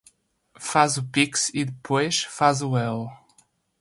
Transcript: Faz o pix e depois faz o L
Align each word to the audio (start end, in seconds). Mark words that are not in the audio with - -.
Faz 0.57 0.97
o 0.97 1.03
pix 1.03 1.51
e 1.53 1.63
depois 1.63 2.23
faz 2.23 2.63
o 2.63 2.75
L 2.75 3.05